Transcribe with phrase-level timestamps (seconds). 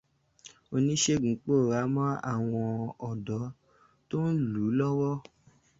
[0.73, 2.67] Oníṣègùn pòórá mọ́ àwọn
[3.09, 3.43] ọ̀dọ́
[4.09, 5.13] tó ń lù ú lọ́wọ́.